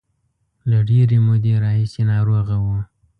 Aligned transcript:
له 0.69 0.77
ډېرې 0.89 1.17
مودې 1.25 1.53
راهیسې 1.63 2.01
ناروغه 2.11 2.55
و. 2.63 2.65